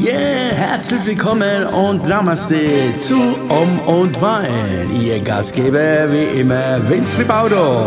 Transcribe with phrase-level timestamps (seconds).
[0.00, 3.16] Yeah, herzlich willkommen und Namaste zu
[3.50, 4.98] Um und Wein.
[4.98, 7.86] Ihr Gastgeber wie immer Vince Ribaudo.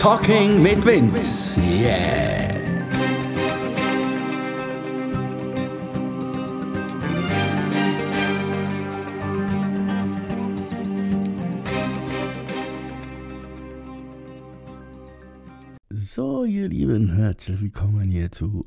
[0.00, 1.60] Talking mit Vince.
[1.60, 2.50] Yeah.
[15.90, 18.66] So, ihr Lieben, herzlich willkommen hier zu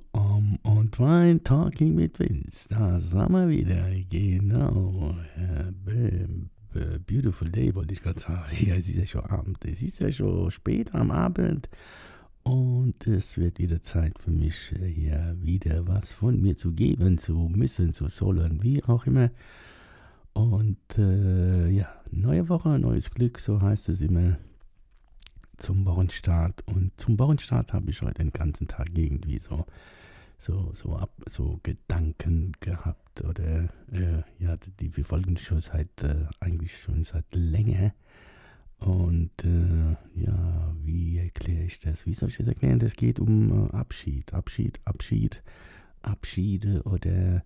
[0.64, 2.70] Und Wein Talking mit Vince.
[2.70, 5.16] Da sind wir wieder, genau.
[7.08, 8.56] Beautiful Day, wollte ich gerade sagen.
[8.66, 11.70] Ja, es ist ja schon Abend, es ist ja schon spät am Abend.
[12.44, 17.18] Und es wird wieder Zeit für mich, äh, hier wieder was von mir zu geben,
[17.18, 19.32] zu müssen, zu sollen, wie auch immer.
[20.34, 24.38] Und äh, ja, neue Woche, neues Glück, so heißt es immer
[25.58, 26.64] zum Wochenstart.
[26.68, 29.66] Und zum Wochenstart habe ich heute den ganzen Tag irgendwie so,
[30.38, 33.24] so, so, ab, so Gedanken gehabt.
[33.24, 37.94] Oder äh, ja, die wir folgen schon seit äh, eigentlich schon seit länger.
[38.80, 42.06] Und äh, ja, wie erkläre ich das?
[42.06, 42.80] Wie soll ich das erklären?
[42.80, 45.42] Das geht um äh, Abschied, Abschied, Abschied,
[46.04, 47.44] Abschiede oder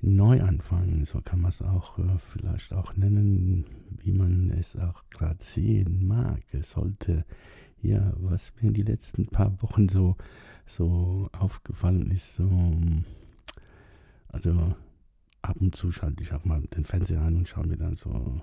[0.00, 5.42] Neuanfang, so kann man es auch äh, vielleicht auch nennen, wie man es auch gerade
[5.42, 6.40] sehen mag.
[6.62, 7.24] Sollte,
[7.82, 10.16] ja, was mir in die letzten paar Wochen so,
[10.68, 12.48] so aufgefallen ist, so,
[14.28, 14.74] also
[15.42, 18.42] ab und zu schalte ich auch mal den Fernseher an und schaue mir dann so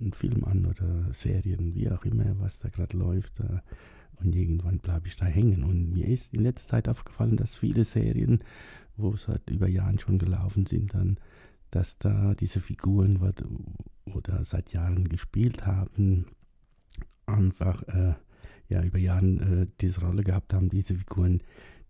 [0.00, 3.40] einen Film an oder Serien, wie auch immer, was da gerade läuft.
[4.18, 5.64] Und irgendwann bleibe ich da hängen.
[5.64, 8.40] Und mir ist in letzter Zeit aufgefallen, dass viele Serien,
[8.96, 11.18] wo seit über Jahren schon gelaufen sind, dann,
[11.70, 13.44] dass da diese Figuren, wat-
[14.14, 16.26] oder seit Jahren gespielt haben,
[17.26, 18.14] einfach äh,
[18.68, 21.42] ja über Jahren äh, diese Rolle gehabt haben, diese Figuren,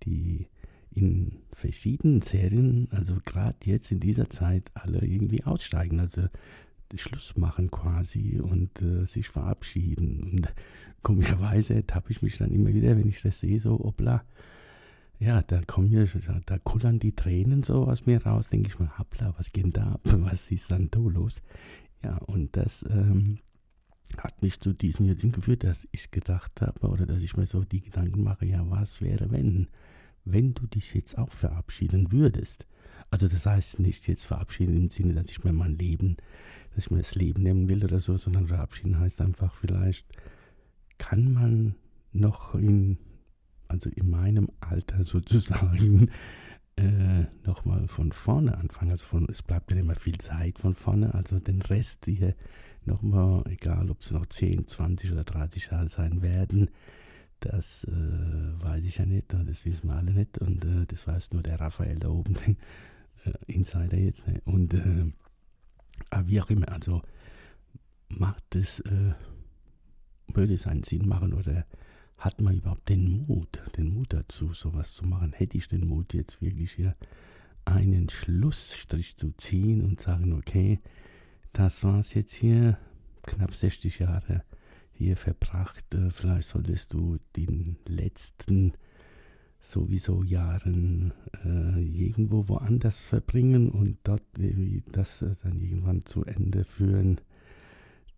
[0.02, 0.46] die
[0.90, 6.22] in verschiedenen Serien, also gerade jetzt in dieser Zeit, alle irgendwie aussteigen, also
[6.94, 10.22] Schluss machen quasi und äh, sich verabschieden.
[10.22, 10.54] Und
[11.02, 14.24] komischerweise ertappe ich mich dann immer wieder, wenn ich das sehe, so, obla,
[15.18, 18.78] ja, da kommen mir, da, da kullern die Tränen so aus mir raus, denke ich
[18.78, 20.00] mir, hoppla, was geht da ab?
[20.04, 21.40] Was ist dann da los?
[22.04, 23.38] Ja, und das ähm,
[24.18, 27.62] hat mich zu diesem jetzt geführt, dass ich gedacht habe, oder dass ich mir so
[27.62, 29.68] die Gedanken mache, ja, was wäre, wenn,
[30.24, 32.66] wenn du dich jetzt auch verabschieden würdest?
[33.10, 36.16] Also das heißt nicht jetzt verabschieden im Sinne, dass ich mir mein Leben,
[36.74, 40.06] dass ich mir das Leben nehmen will oder so, sondern verabschieden heißt einfach vielleicht,
[40.98, 41.74] kann man
[42.12, 42.98] noch in,
[43.68, 46.10] also in meinem Alter sozusagen,
[46.76, 48.90] äh, nochmal von vorne anfangen.
[48.90, 52.34] Also von, es bleibt ja immer viel Zeit von vorne, also den Rest hier
[52.86, 56.70] nochmal, egal ob es noch 10, 20 oder 30 Jahre sein werden,
[57.40, 61.06] das äh, weiß ich ja nicht, und das wissen wir alle nicht und äh, das
[61.06, 62.36] weiß nur der Raphael da oben,
[63.24, 64.26] äh, Insider jetzt.
[64.26, 64.40] Ne?
[64.44, 65.06] Und äh,
[66.10, 67.02] aber wie auch immer, also
[68.08, 69.12] macht es, äh,
[70.28, 71.66] würde es einen Sinn machen oder
[72.18, 75.32] hat man überhaupt den Mut, den Mut dazu, sowas zu machen?
[75.32, 76.96] Hätte ich den Mut jetzt wirklich hier
[77.64, 80.80] einen Schlussstrich zu ziehen und sagen, okay,
[81.56, 82.76] das war's jetzt hier,
[83.22, 84.42] knapp 60 Jahre
[84.92, 88.74] hier verbracht, äh, vielleicht solltest du den letzten
[89.58, 91.12] sowieso Jahren
[91.44, 97.20] äh, irgendwo woanders verbringen und dort irgendwie das äh, dann irgendwann zu Ende führen,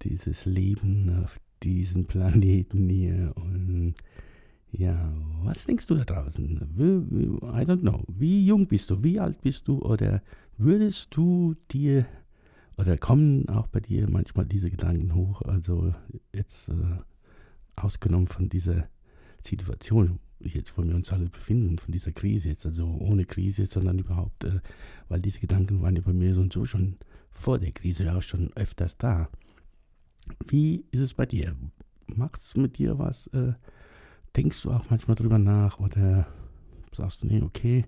[0.03, 3.95] dieses Leben auf diesem Planeten hier und
[4.73, 5.13] ja,
[5.43, 6.61] was denkst du da draußen?
[6.77, 8.03] I don't know.
[8.09, 9.03] Wie jung bist du?
[9.03, 9.79] Wie alt bist du?
[9.81, 10.23] Oder
[10.59, 12.05] würdest du dir,
[12.79, 15.43] oder kommen auch bei dir manchmal diese Gedanken hoch?
[15.43, 15.93] Also
[16.33, 16.75] jetzt äh,
[17.77, 18.89] ausgenommen von dieser
[19.43, 23.99] Situation, jetzt wo wir uns alle befinden, von dieser Krise jetzt, also ohne Krise, sondern
[23.99, 24.61] überhaupt, äh,
[25.09, 26.99] weil diese Gedanken waren ja bei mir so und so schon
[27.33, 29.29] vor der Krise auch schon öfters da.
[30.47, 31.57] Wie ist es bei dir?
[32.07, 33.27] Macht es mit dir was?
[33.29, 33.55] Äh,
[34.37, 36.29] denkst du auch manchmal drüber nach oder
[36.93, 37.85] sagst du, nee, okay,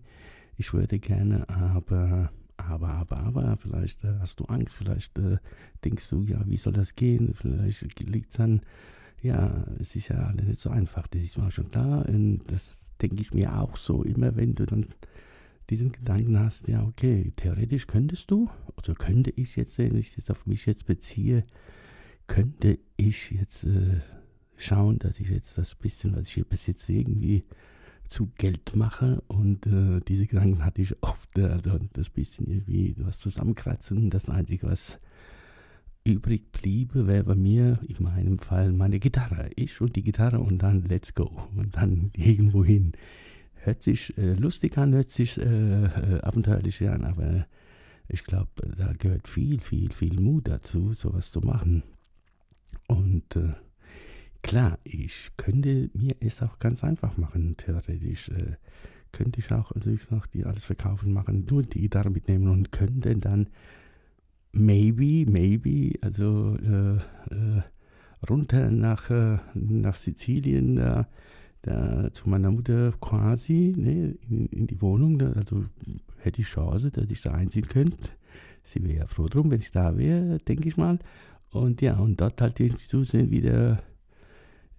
[0.57, 2.33] ich würde gerne, aber,
[2.71, 5.39] aber, aber, aber, vielleicht äh, hast du Angst, vielleicht äh,
[5.85, 7.35] denkst du, ja, wie soll das gehen?
[7.35, 8.63] Vielleicht liegt es an,
[9.23, 13.23] ja, es ist ja nicht so einfach, das ist mir schon klar und das denke
[13.23, 14.87] ich mir auch so immer, wenn du dann
[15.69, 20.31] diesen Gedanken hast, ja, okay, theoretisch könntest du, also könnte ich jetzt, wenn ich das
[20.31, 21.45] auf mich jetzt beziehe,
[22.27, 24.01] könnte ich jetzt äh,
[24.57, 27.45] schauen, dass ich jetzt das bisschen, was ich hier besitze, irgendwie
[28.11, 29.23] zu Geld mache.
[29.29, 34.11] Und äh, diese Gedanken hatte ich oft, äh, also das bisschen irgendwie was zusammenkratzen.
[34.11, 34.99] Das Einzige, was
[36.05, 39.51] übrig bliebe, wäre bei mir in meinem Fall meine Gitarre.
[39.57, 41.49] Ich und die Gitarre und dann let's go.
[41.57, 42.93] Und dann irgendwo hin.
[43.55, 47.47] Hört sich äh, lustig an, hört sich äh, äh, abenteuerlich an, aber
[48.09, 51.83] ich glaube, da gehört viel, viel, viel Mut dazu, sowas zu machen.
[52.89, 53.53] Und äh,
[54.43, 58.29] klar, ich könnte mir es auch ganz einfach machen, theoretisch.
[58.29, 58.57] Äh,
[59.13, 62.73] könnte ich auch, also ich sag, die alles verkaufen, machen, nur die Gitarre mitnehmen und
[62.73, 63.49] könnte dann
[64.53, 66.97] maybe, maybe, also äh,
[67.35, 67.63] äh,
[68.29, 71.09] runter nach, äh, nach Sizilien, da,
[71.63, 75.65] da zu meiner Mutter quasi, ne, in, in die Wohnung, da, also
[76.19, 77.99] hätte ich Chance, dass ich da einziehen könnte.
[78.65, 80.99] Sie wäre ja froh drum, wenn ich da wäre, denke ich mal.
[81.51, 83.83] Und ja, und dort halt irgendwie zusehen, wie der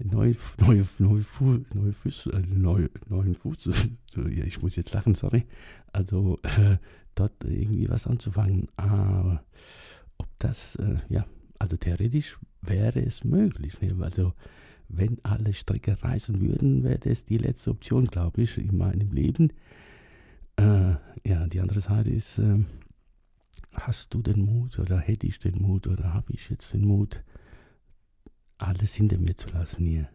[0.03, 3.69] neue, neue, neue, Fu, neue Füße, äh, neue, neuen Fuß,
[4.15, 5.45] ja, ich muss jetzt lachen, sorry.
[5.91, 6.77] Also äh,
[7.15, 8.67] dort irgendwie was anzufangen.
[8.77, 9.43] Aber
[10.17, 11.25] ob das, äh, ja,
[11.59, 13.81] also theoretisch wäre es möglich.
[13.81, 13.95] Ne?
[14.01, 14.33] Also
[14.89, 19.53] wenn alle Stricke reisen würden, wäre das die letzte Option, glaube ich, in meinem Leben.
[20.57, 22.59] Äh, ja, die andere Seite ist, äh,
[23.73, 27.23] hast du den Mut oder hätte ich den Mut oder habe ich jetzt den Mut,
[28.61, 30.09] alles hinter mir zu lassen hier?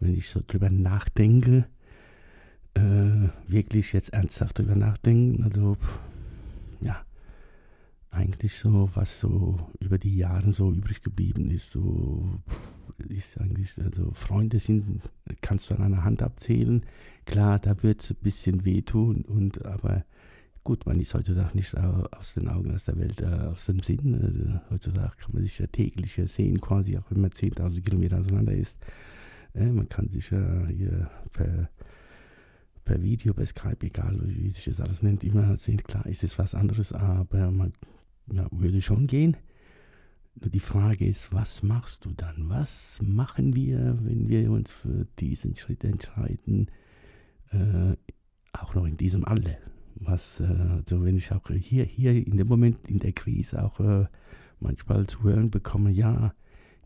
[0.00, 1.66] Wenn ich so drüber nachdenke,
[2.74, 5.76] äh, wirklich jetzt ernsthaft drüber nachdenken, also
[6.80, 7.04] ja,
[8.10, 12.40] eigentlich so, was so über die Jahre so übrig geblieben ist, so
[13.08, 15.00] ist eigentlich, also Freunde sind,
[15.40, 16.84] kannst du an einer Hand abzählen.
[17.24, 20.04] Klar, da wird es ein bisschen wehtun, und, aber
[20.64, 24.14] gut, man ist heutzutage nicht aus den Augen, aus der Welt, äh, aus dem Sinn.
[24.14, 28.54] Also, heutzutage kann man sich ja täglich sehen, quasi, auch wenn man 10.000 Kilometer auseinander
[28.54, 28.78] ist.
[29.54, 31.68] Äh, man kann sich ja hier per,
[32.84, 35.82] per Video, per Skype, egal wie sich das alles nennt, immer sehen.
[35.82, 37.72] Klar ist es was anderes, aber man
[38.32, 39.36] ja, würde schon gehen.
[40.40, 42.48] Nur die Frage ist, was machst du dann?
[42.48, 46.70] Was machen wir, wenn wir uns für diesen Schritt entscheiden?
[47.50, 47.96] Äh,
[48.52, 49.56] auch noch in diesem Alter.
[50.06, 54.06] Was, also wenn ich auch hier, hier in dem Moment in der Krise auch äh,
[54.60, 56.34] manchmal zu hören bekomme, ja,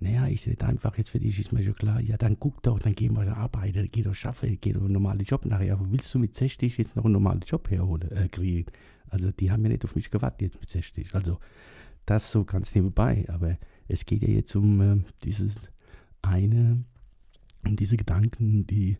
[0.00, 2.78] naja, ich sehe einfach jetzt für dich, ist mir schon klar, ja, dann guck doch,
[2.78, 5.78] dann geh mal arbeiten, geh doch schaffen, geh doch einen normalen Job nachher.
[5.90, 8.70] Willst du mit 60 jetzt noch einen normalen Job herholen, äh, kriegen?
[9.10, 11.14] Also die haben ja nicht auf mich gewartet jetzt mit 60.
[11.14, 11.38] Also
[12.06, 13.24] das so ganz nebenbei.
[13.28, 15.70] Aber es geht ja jetzt um äh, dieses
[16.22, 16.84] eine,
[17.64, 18.98] um diese Gedanken, die,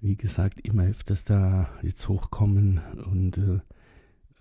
[0.00, 3.60] wie gesagt, immer öfters da jetzt hochkommen und äh,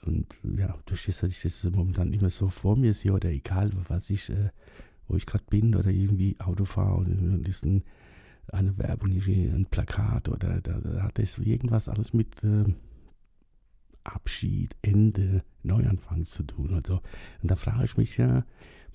[0.05, 0.27] und
[0.57, 4.09] ja, durch das, dass ich das momentan immer so vor mir sehe oder egal, was
[4.09, 4.49] ich, äh,
[5.07, 7.83] wo ich gerade bin oder irgendwie Auto fahre und ist ein,
[8.47, 12.65] eine Werbung, ein Plakat oder da, da hat das irgendwas alles mit äh,
[14.03, 16.73] Abschied, Ende, Neuanfang zu tun.
[16.73, 17.01] Also,
[17.41, 18.45] und da frage ich mich ja,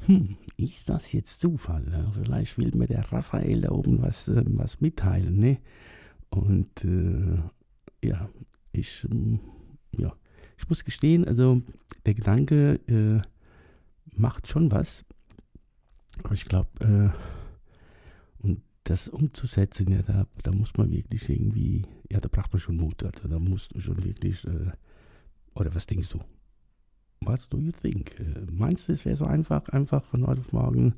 [0.07, 2.11] hm, ist das jetzt Zufall?
[2.15, 5.59] Vielleicht will mir der Raphael da oben was, äh, was mitteilen, ne?
[6.35, 7.39] Und äh,
[8.07, 8.29] ja,
[8.73, 9.39] ich, äh,
[9.97, 10.15] ja,
[10.59, 11.63] ich muss gestehen, also
[12.07, 13.23] der Gedanke äh,
[14.17, 15.05] macht schon was.
[16.23, 22.21] Aber ich glaube, äh, und das umzusetzen, ja, da, da muss man wirklich irgendwie, ja,
[22.21, 23.03] da braucht man schon Mut.
[23.03, 24.73] Also da musst du schon wirklich äh,
[25.55, 26.21] oder was denkst du?
[27.21, 28.19] Was do you think?
[28.19, 30.95] Äh, meinst du, es wäre so einfach, einfach von heute auf morgen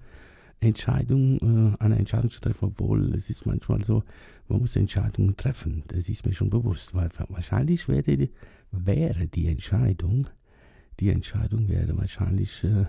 [0.60, 4.02] Entscheidung, äh, eine Entscheidung zu treffen, obwohl es ist manchmal so,
[4.48, 5.82] man muss Entscheidungen treffen.
[5.88, 8.30] Das ist mir schon bewusst, weil wahrscheinlich wäre die,
[8.70, 10.28] wäre die Entscheidung,
[11.00, 12.86] die Entscheidung wäre wahrscheinlich äh,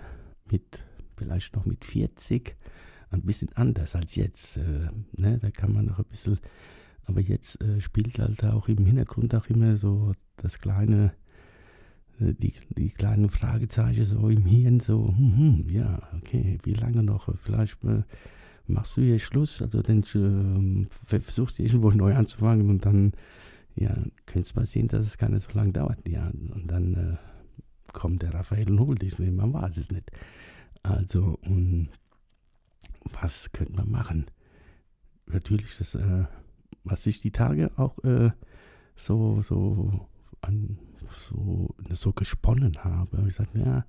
[0.50, 0.84] mit,
[1.16, 2.56] vielleicht noch mit 40
[3.10, 4.56] ein bisschen anders als jetzt.
[4.56, 5.38] Äh, ne?
[5.38, 6.38] Da kann man noch ein bisschen,
[7.04, 11.12] aber jetzt spielt halt auch im Hintergrund auch immer so das kleine
[12.20, 17.28] die, die kleinen Fragezeichen so im Hirn, so, hm, hm, ja, okay, wie lange noch?
[17.42, 18.02] Vielleicht äh,
[18.66, 23.12] machst du hier Schluss, also dann äh, versuchst du irgendwo neu anzufangen und dann,
[23.76, 23.94] ja,
[24.26, 27.16] könnte es mal sehen, dass es gar nicht so lange dauert, ja, und dann äh,
[27.92, 30.10] kommt der Raphael und holt dich, man weiß es nicht.
[30.82, 31.88] Also, und
[33.20, 34.26] was könnte man machen?
[35.26, 36.24] Natürlich, das, äh,
[36.84, 38.30] was sich die Tage auch äh,
[38.96, 40.08] so, so
[40.40, 40.78] an
[41.28, 43.24] so, so gesponnen habe.
[43.28, 43.84] Ich sagte, ja,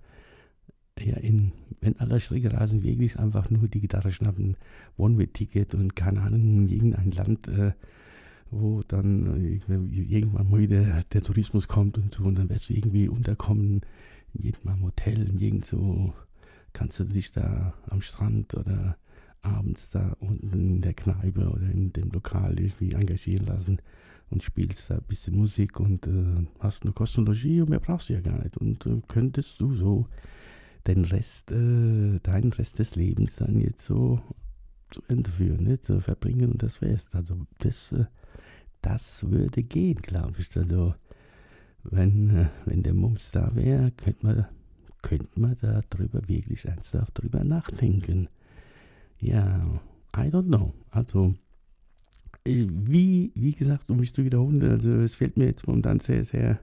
[0.99, 1.51] ja in,
[1.81, 4.55] wenn alle Stricke rasen, wirklich einfach nur die Gitarre schnappen,
[4.97, 7.73] One-Way-Ticket und keine Ahnung, in irgendein Land, äh,
[8.51, 12.73] wo dann äh, irgendwann mal wieder der Tourismus kommt und so, und dann wirst du
[12.73, 13.81] irgendwie unterkommen,
[14.33, 16.13] in jedem Hotel, irgend so,
[16.73, 18.97] kannst du dich da am Strand oder
[19.41, 23.79] abends da unten in der Kneipe oder in dem Lokal irgendwie engagieren lassen
[24.29, 28.13] und spielst da ein bisschen Musik und äh, hast eine Kostologie und mehr brauchst du
[28.13, 28.57] ja gar nicht.
[28.57, 30.07] Und äh, könntest du so
[30.87, 34.21] den Rest, äh, deinen Rest des Lebens dann jetzt so
[34.91, 35.85] zu Ende führen, nicht?
[35.85, 37.07] So verbringen und das wär's.
[37.13, 38.05] Also das, äh,
[38.81, 40.55] das würde gehen, glaube ich.
[40.57, 40.93] Also
[41.83, 44.45] wenn, äh, wenn der Mums da wäre, könnte man,
[45.01, 48.27] könnte man darüber wirklich ernsthaft drüber nachdenken.
[49.19, 49.79] Ja,
[50.15, 50.73] I don't know.
[50.91, 51.35] Also,
[52.49, 56.59] wie, wie gesagt, um mich zu wiederholen, also es fällt mir jetzt momentan sehr, sehr,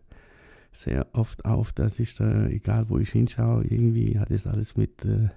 [0.73, 5.05] sehr oft auf, dass ich da, egal wo ich hinschaue, irgendwie hat es alles mit,
[5.05, 5.29] äh,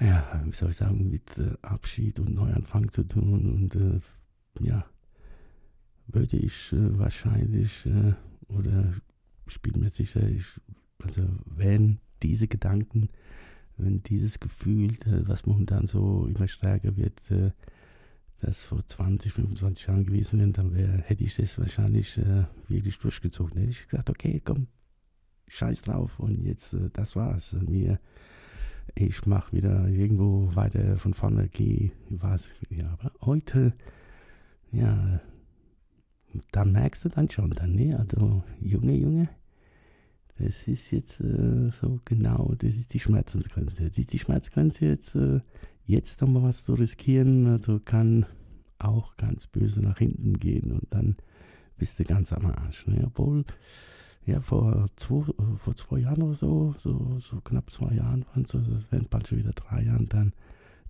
[0.00, 4.00] ja, wie soll ich sagen, mit äh, Abschied und Neuanfang zu tun und äh,
[4.64, 4.84] ja,
[6.06, 8.14] würde ich äh, wahrscheinlich äh,
[8.52, 8.92] oder
[9.48, 10.46] ich bin mir sicher, ich,
[11.02, 13.08] also wenn diese Gedanken,
[13.76, 17.50] wenn dieses Gefühl, äh, was momentan so immer stärker wird, äh,
[18.42, 22.98] das vor 20, 25 Jahren gewesen wäre, dann wär, hätte ich das wahrscheinlich äh, wirklich
[22.98, 23.56] durchgezogen.
[23.56, 24.66] Hätte ich gesagt, okay, komm,
[25.46, 27.56] scheiß drauf und jetzt, äh, das war's.
[27.66, 28.00] Mir,
[28.96, 33.74] ich mache wieder irgendwo weiter von vorne, gehe, was, ja, aber heute,
[34.72, 35.20] ja,
[36.50, 39.28] da merkst du dann schon, dann, ne, also, Junge, Junge,
[40.38, 43.84] das ist jetzt äh, so genau, das ist die Schmerzensgrenze.
[43.84, 45.40] Das ist die Schmerzgrenze jetzt, äh,
[45.84, 48.26] jetzt nochmal was zu riskieren, also kann
[48.78, 51.16] auch ganz böse nach hinten gehen und dann
[51.78, 52.86] bist du ganz am Arsch.
[52.86, 53.02] Ne?
[53.06, 53.44] Obwohl,
[54.24, 55.24] ja, vor zwei,
[55.56, 59.06] vor zwei Jahren oder so, so, so knapp zwei Jahren waren es, so, das wären
[59.08, 60.32] bald schon wieder drei Jahren, dann,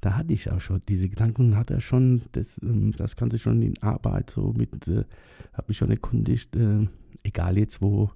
[0.01, 3.63] da hatte ich auch schon diese Gedanken, hat er schon, das, ähm, das Ganze schon
[3.63, 5.05] in Arbeit so mit, äh,
[5.53, 6.87] habe ich schon erkundigt, äh,
[7.23, 8.11] egal jetzt wo,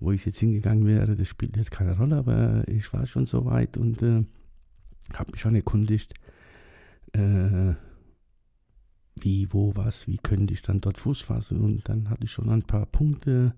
[0.00, 3.46] wo ich jetzt hingegangen wäre, das spielt jetzt keine Rolle, aber ich war schon so
[3.46, 4.24] weit und äh,
[5.12, 6.14] habe mich schon erkundigt,
[7.12, 7.74] äh,
[9.20, 11.60] wie, wo, was, wie könnte ich dann dort Fuß fassen.
[11.60, 13.54] Und dann hatte ich schon ein paar Punkte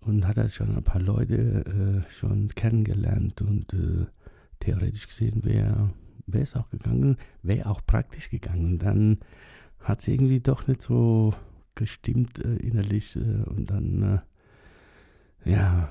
[0.00, 4.06] und hatte schon ein paar Leute äh, schon kennengelernt und äh,
[4.60, 5.92] theoretisch gesehen wäre
[6.32, 8.78] es auch gegangen, wäre auch praktisch gegangen.
[8.78, 9.18] Dann
[9.80, 11.34] hat es irgendwie doch nicht so
[11.74, 14.20] gestimmt äh, innerlich äh, und dann,
[15.44, 15.88] äh, ja,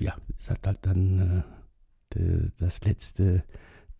[0.00, 1.44] ja, es hat halt dann
[2.58, 3.44] das letzte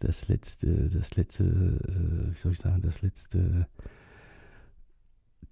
[0.04, 3.66] das letzte, das letzte, äh, wie soll ich sagen, das letzte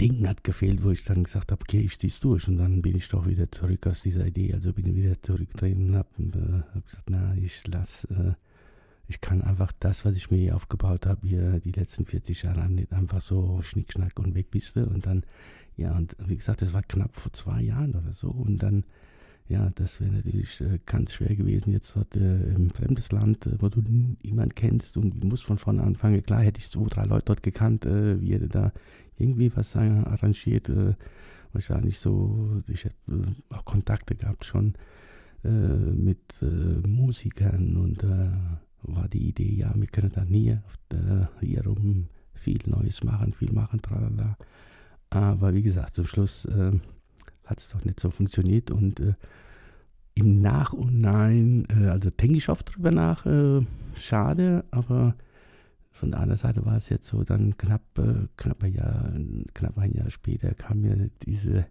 [0.00, 2.48] Ding hat gefehlt, wo ich dann gesagt habe, okay, ich ziehe es durch.
[2.48, 4.52] Und dann bin ich doch wieder zurück aus dieser Idee.
[4.54, 8.32] Also bin ich wieder zurückgetreten und habe äh, hab gesagt, na, ich lasse, äh,
[9.08, 12.68] ich kann einfach das, was ich mir hier aufgebaut habe, hier die letzten 40 Jahre
[12.68, 14.84] nicht einfach so schnickschnack und weg bist du.
[14.84, 15.24] Und dann,
[15.76, 18.30] ja, und wie gesagt, das war knapp vor zwei Jahren oder so.
[18.30, 18.84] Und dann
[19.52, 23.60] ja, das wäre natürlich äh, ganz schwer gewesen, jetzt dort äh, im fremdes Land, äh,
[23.60, 26.22] wo du niemanden kennst und musst von vorne anfangen.
[26.22, 28.72] Klar hätte ich zwei, drei Leute dort gekannt, äh, wie hätte da
[29.18, 30.70] irgendwie was arrangiert.
[30.70, 30.94] Äh,
[31.52, 34.74] wahrscheinlich so, ich hätte äh, auch Kontakte gehabt schon
[35.44, 36.40] mit
[36.86, 38.04] Musikern und
[38.82, 43.32] war die Idee, ja, wir können da nie auf der, hier rum viel Neues machen,
[43.32, 44.36] viel machen, tralala.
[45.10, 46.46] Aber wie gesagt, zum Schluss
[47.52, 49.14] hat es doch nicht so funktioniert und äh,
[50.14, 53.60] im Nach und Nein, äh, also denke ich oft drüber nach, äh,
[53.94, 55.14] schade, aber
[55.90, 59.12] von der anderen Seite war es jetzt so, dann knapp, äh, knapp, ein Jahr,
[59.54, 61.66] knapp ein Jahr später kam mir diese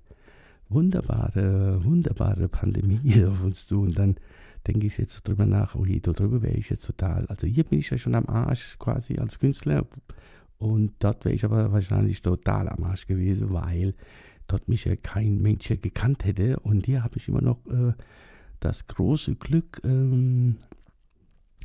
[0.69, 4.15] wunderbare, wunderbare Pandemie auf uns zu und dann
[4.67, 7.79] denke ich jetzt drüber nach, oh je, darüber wäre ich jetzt total, also hier bin
[7.79, 9.88] ich ja schon am Arsch quasi als Künstler
[10.59, 13.95] und dort wäre ich aber wahrscheinlich total am Arsch gewesen, weil
[14.51, 16.60] dort mich kein Mensch gekannt hätte.
[16.60, 17.93] Und hier habe ich immer noch äh,
[18.60, 20.58] das große Glück, ähm,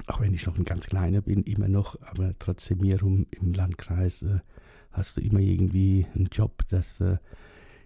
[0.06, 3.52] auch wenn ich noch ein ganz kleiner bin, immer noch, aber trotzdem hier rum im
[3.52, 4.40] Landkreis äh,
[4.92, 7.18] hast du immer irgendwie einen Job, dass äh,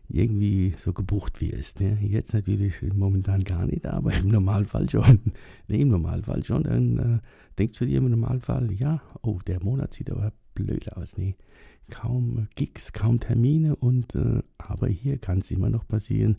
[0.08, 1.80] irgendwie so gebucht wirst.
[1.80, 1.98] Ne?
[2.00, 5.20] Jetzt natürlich momentan gar nicht, aber im Normalfall schon.
[5.68, 6.64] ne, Im Normalfall schon.
[6.64, 7.18] Dann äh,
[7.58, 11.16] denkst du dir im Normalfall, ja, oh, der Monat sieht aber blöd aus.
[11.16, 11.36] Nee,
[11.90, 16.36] kaum Gigs, kaum Termine und äh, aber hier kann es immer noch passieren,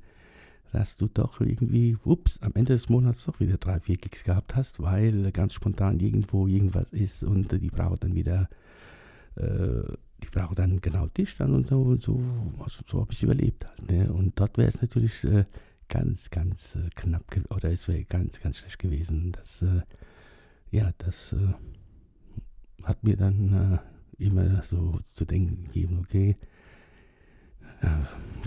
[0.71, 4.55] dass du doch irgendwie, ups, am Ende des Monats doch wieder drei, vier Gigs gehabt
[4.55, 8.49] hast, weil ganz spontan irgendwo irgendwas ist und äh, die braucht dann wieder,
[9.35, 9.83] äh,
[10.23, 12.21] die braucht dann genau dich dann und so und so,
[12.59, 13.91] also so habe ich überlebt halt.
[13.91, 14.11] Ne?
[14.11, 15.45] Und dort wäre es natürlich äh,
[15.89, 19.33] ganz, ganz äh, knapp oder es wäre ganz, ganz schlecht gewesen.
[19.33, 19.81] Das, äh,
[20.71, 21.53] ja, das äh,
[22.83, 23.79] hat mir dann
[24.21, 26.37] immer so zu denken gegeben, okay,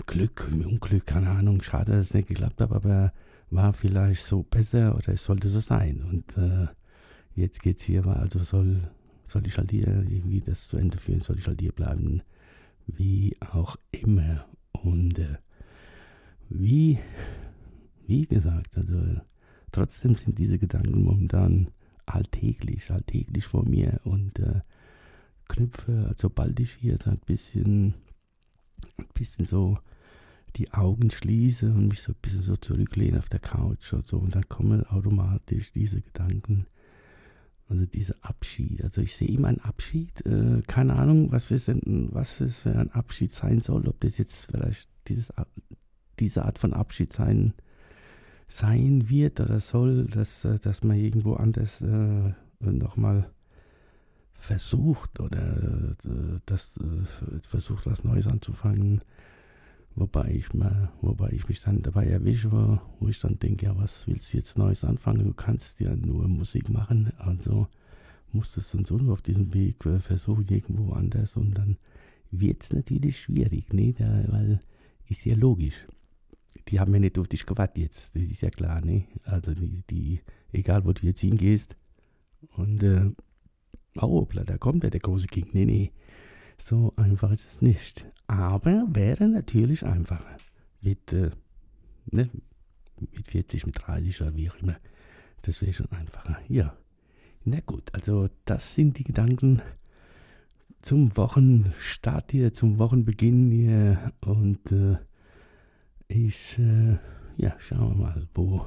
[0.05, 3.11] Glück, Unglück, keine Ahnung, schade, dass es nicht geklappt hat, aber
[3.49, 6.03] war vielleicht so besser oder es sollte so sein.
[6.03, 6.67] Und äh,
[7.35, 8.89] jetzt geht es hier, also soll,
[9.27, 12.21] soll ich halt hier irgendwie das zu Ende führen, soll ich halt hier bleiben,
[12.87, 14.45] wie auch immer.
[14.71, 15.37] Und äh,
[16.49, 16.99] wie,
[18.07, 19.01] wie gesagt, also
[19.71, 21.69] trotzdem sind diese Gedanken momentan
[22.05, 24.61] alltäglich, alltäglich vor mir und äh,
[25.47, 27.93] knüpfe, sobald ich hier so ein bisschen,
[28.97, 29.77] ein bisschen so
[30.55, 34.17] die Augen schließe und mich so ein bisschen so zurücklehne auf der Couch und so.
[34.17, 36.65] Und dann kommen automatisch diese Gedanken,
[37.67, 38.83] also dieser Abschied.
[38.83, 40.25] Also ich sehe immer einen Abschied.
[40.25, 43.87] Äh, keine Ahnung, was, wir senden, was es für ein Abschied sein soll.
[43.87, 45.33] Ob das jetzt vielleicht dieses,
[46.19, 47.53] diese Art von Abschied sein,
[48.47, 53.29] sein wird oder soll, dass, äh, dass man irgendwo anders äh, nochmal
[54.37, 59.01] versucht oder äh, das, äh, versucht, was Neues anzufangen
[59.95, 64.05] Wobei ich, mal, wobei ich mich dann dabei erwische, wo, ich dann denke, ja, was
[64.07, 65.23] willst du jetzt Neues anfangen?
[65.23, 67.67] Du kannst ja nur Musik machen, also
[68.33, 71.37] musst du dann so nur auf diesem Weg äh, versuchen, irgendwo anders.
[71.37, 71.77] Und dann
[72.29, 73.93] wird es natürlich schwierig, ne?
[73.93, 74.61] Da, weil
[75.07, 75.87] ist ja logisch.
[76.67, 79.05] Die haben ja nicht auf dich gewartet jetzt, das ist ja klar, ne?
[79.23, 80.19] Also die, die
[80.51, 81.77] egal wo du jetzt hingehst.
[82.57, 83.11] Und äh,
[83.95, 85.49] oh, da kommt der große King.
[85.53, 85.91] Nee, nee.
[86.63, 88.05] So einfach ist es nicht.
[88.27, 90.37] Aber wäre natürlich einfacher.
[90.81, 91.31] Mit, äh,
[92.11, 92.29] ne,
[93.13, 94.77] mit 40, mit 30 oder wie auch immer.
[95.41, 96.39] Das wäre schon einfacher.
[96.47, 96.75] Ja.
[97.43, 99.61] Na gut, also das sind die Gedanken
[100.81, 104.13] zum Wochenstart hier, zum Wochenbeginn hier.
[104.21, 104.97] Und äh,
[106.07, 106.97] ich, äh,
[107.37, 108.65] ja, schauen wir mal, wo,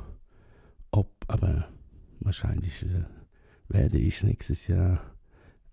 [0.92, 1.68] ob, aber
[2.20, 3.04] wahrscheinlich äh,
[3.68, 5.00] werde ich nächstes Jahr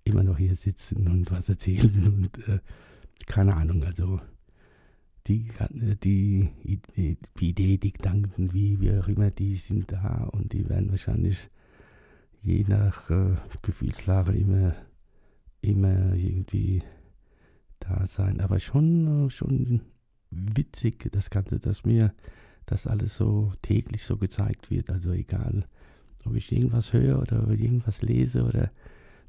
[0.05, 2.59] immer noch hier sitzen und was erzählen und äh,
[3.25, 4.21] keine Ahnung, also
[5.27, 5.49] die,
[6.03, 6.49] die,
[6.95, 10.91] die, die Idee, die Gedanken, wie, wie auch immer, die sind da und die werden
[10.91, 11.49] wahrscheinlich
[12.43, 14.75] je nach äh, Gefühlslage immer,
[15.61, 16.83] immer irgendwie
[17.79, 18.39] da sein.
[18.39, 19.81] Aber schon, schon
[20.29, 22.13] witzig, das Ganze, dass mir
[22.67, 24.91] das alles so täglich so gezeigt wird.
[24.91, 25.65] Also egal,
[26.23, 28.71] ob ich irgendwas höre oder irgendwas lese oder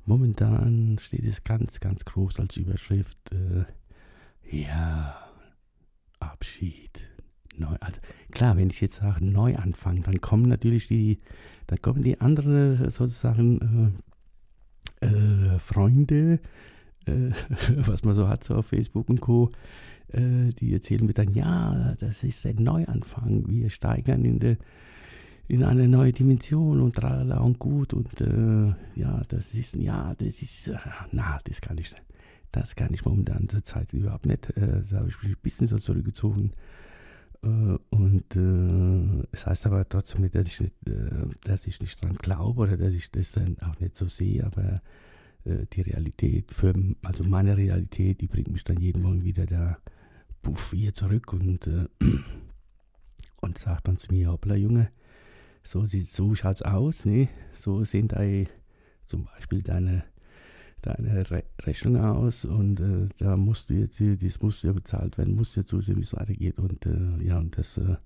[0.07, 3.19] Momentan steht es ganz, ganz groß als Überschrift.
[3.33, 3.65] Äh,
[4.57, 5.17] ja,
[6.21, 7.03] Abschied.
[7.57, 11.19] Neu, also klar, wenn ich jetzt sage Neuanfang, dann kommen natürlich die,
[11.67, 13.95] dann kommen die anderen sozusagen
[15.01, 16.39] äh, äh, Freunde,
[17.07, 17.31] äh,
[17.77, 19.51] was man so hat, so auf Facebook und Co.,
[20.13, 24.57] äh, die erzählen mir dann, ja, das ist ein Neuanfang, wir steigern in der
[25.49, 30.43] in eine neue Dimension und tralala und gut und äh, ja, das ist, ja, das
[30.43, 30.77] ist, äh,
[31.13, 31.95] na, das kann ich,
[32.51, 34.51] das kann ich momentan zur Zeit überhaupt nicht.
[34.57, 36.53] Äh, da habe ich mich ein bisschen so zurückgezogen.
[37.43, 42.03] Äh, und äh, es heißt aber trotzdem nicht, dass ich nicht, äh, dass ich nicht
[42.03, 44.81] dran glaube oder dass ich das dann auch nicht so sehe, aber
[45.73, 49.79] die Realität, für, also meine Realität, die bringt mich dann jeden Morgen wieder da,
[50.43, 51.71] puff, hier zurück und,
[53.41, 54.91] und sagt dann zu mir, hoppla Junge,
[55.67, 57.29] so sieht so schaut's aus, ne?
[57.53, 58.47] So sehen deine,
[59.07, 60.05] zum Beispiel deine,
[60.83, 65.35] deine Re Rechnung aus und äh, da musst du jetzt, das muss ja bezahlt werden,
[65.35, 67.97] muss ja zusehen, wie es weitergeht und äh, ja, und das, äh,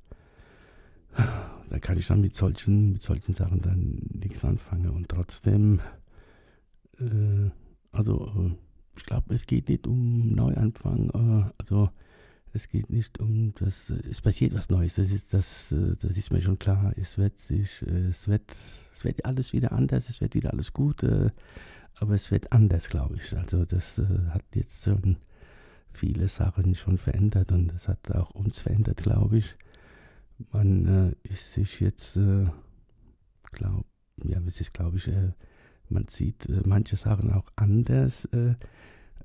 [1.68, 5.80] da kann ich dann mit solchen, mit solchen Sachen dann nichts anfangen und trotzdem,
[6.98, 7.50] äh,
[7.92, 8.54] also äh,
[8.96, 11.90] ich glaube, es geht nicht um Neuanfang, äh, also
[12.52, 16.40] es geht nicht um das, es passiert was Neues, das ist, das, das ist mir
[16.40, 16.92] schon klar.
[16.96, 18.50] Es wird sich, es wird,
[18.94, 21.30] es wird alles wieder anders, es wird wieder alles gut, äh,
[21.96, 23.36] aber es wird anders, glaube ich.
[23.36, 25.16] Also das äh, hat jetzt schon
[25.92, 29.54] viele Sachen schon verändert und das hat auch uns verändert, glaube ich.
[30.52, 32.18] Man äh, ist sich jetzt,
[33.52, 33.84] glaub,
[34.24, 35.10] ja, es glaube ich,
[35.88, 38.28] man sieht manche Sachen auch anders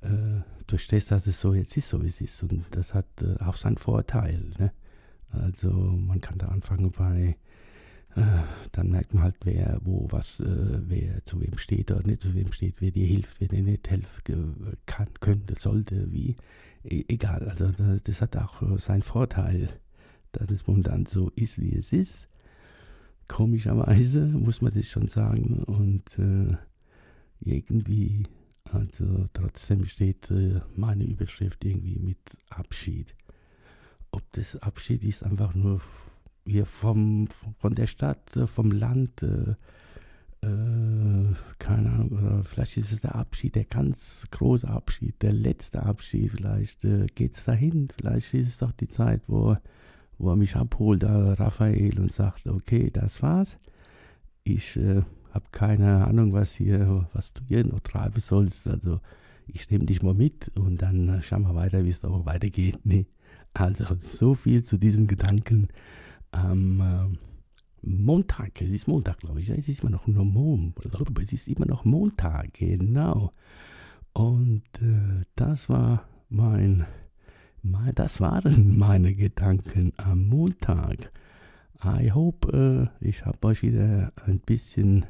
[0.01, 2.41] äh, durch das, dass es so jetzt ist, so wie es ist.
[2.43, 4.51] Und das hat äh, auch seinen Vorteil.
[4.57, 4.71] Ne?
[5.31, 7.37] Also man kann da anfangen bei,
[8.15, 8.21] äh,
[8.71, 12.33] dann merkt man halt, wer wo was, äh, wer zu wem steht oder nicht zu
[12.33, 16.35] wem steht, wer dir hilft, wer dir nicht helfen kann, könnte, sollte, wie.
[16.83, 19.69] E egal, also das, das, hat auch äh, seinen Vorteil,
[20.31, 22.29] dass es momentan so ist, wie es ist.
[23.27, 25.63] Komischerweise muss man das schon sagen.
[25.63, 26.55] Und äh,
[27.41, 28.23] irgendwie
[28.71, 32.17] also trotzdem steht äh, meine Überschrift irgendwie mit
[32.49, 33.15] Abschied.
[34.11, 35.81] Ob das Abschied ist, einfach nur
[36.45, 39.55] hier vom, von der Stadt, äh, vom Land, äh,
[40.45, 45.83] äh, keine Ahnung, oder vielleicht ist es der Abschied, der ganz große Abschied, der letzte
[45.83, 49.57] Abschied, vielleicht äh, geht es dahin, vielleicht ist es doch die Zeit, wo,
[50.17, 53.57] wo er mich abholt, da Raphael, und sagt, okay, das war's.
[54.43, 55.01] Ich äh,
[55.35, 58.67] habe keine Ahnung, was hier, was du hier noch treiben sollst.
[58.67, 59.01] Also
[59.47, 62.79] ich nehme dich mal mit und dann äh, schauen wir weiter, wie es da weitergeht.
[62.83, 63.05] Nee.
[63.53, 65.67] Also so viel zu diesen Gedanken
[66.31, 67.17] am äh,
[67.81, 68.61] Montag.
[68.61, 69.49] Es ist Montag, glaube ich.
[69.49, 71.21] Es ist immer noch Montag.
[71.21, 73.31] Es ist immer noch Montag, genau.
[74.13, 76.85] Und äh, das war mein
[77.95, 81.11] das waren meine Gedanken am Montag.
[81.83, 85.05] I hope, äh, ich habe euch wieder ein bisschen,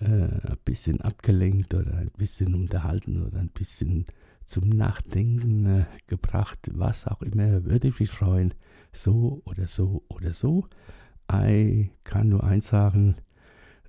[0.00, 4.06] äh, ein bisschen abgelenkt oder ein bisschen unterhalten oder ein bisschen
[4.44, 6.70] zum Nachdenken äh, gebracht.
[6.72, 8.54] Was auch immer, würde ich mich freuen.
[8.92, 10.66] So oder so oder so.
[11.48, 13.14] Ich kann nur eins sagen,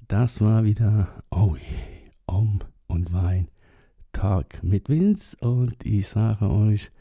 [0.07, 1.55] das war wieder oh,
[2.27, 3.47] Om und Wein
[4.13, 6.91] Tag mit Vince und ich sage euch,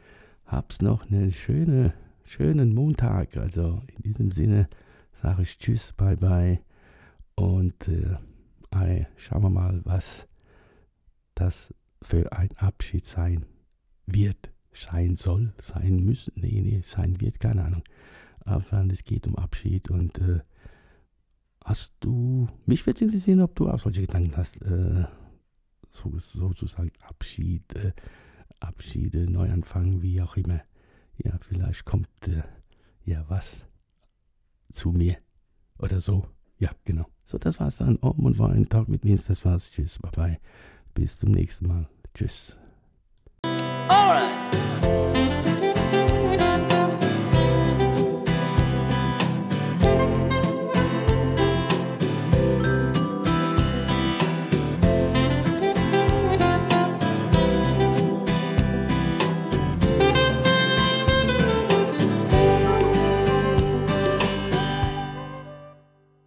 [0.46, 1.92] hab's noch einen schöne,
[2.25, 3.37] schönen Montag.
[3.37, 4.68] Also in diesem Sinne
[5.20, 6.61] sage ich Tschüss, bye bye
[7.35, 8.16] und äh,
[9.17, 10.27] schauen wir mal, was
[11.35, 13.47] das für ein Abschied sein
[14.07, 17.83] wird, sein soll, sein müssen, nee, nee, sein wird, keine Ahnung.
[18.41, 20.41] Aber es geht um Abschied und äh,
[21.65, 25.05] hast du, mich würde interessieren, ob du auch solche Gedanken hast, äh,
[25.91, 27.93] so, sozusagen Abschied, äh,
[28.61, 30.61] Abschiede, Neuanfang, wie auch immer.
[31.19, 32.43] Ja, vielleicht kommt äh,
[33.05, 33.67] ja was
[34.71, 35.19] zu mir
[35.79, 36.27] oder so.
[36.59, 37.07] Ja, genau.
[37.31, 37.97] So, das war's dann.
[38.01, 39.16] Om und war ein Tag mit mir.
[39.16, 39.71] Das war's.
[39.71, 40.38] Tschüss, bye bye.
[40.95, 41.87] Bis zum nächsten Mal.
[42.12, 42.57] Tschüss.
[43.88, 44.39] Alright.